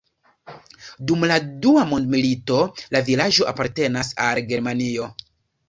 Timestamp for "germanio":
4.51-5.11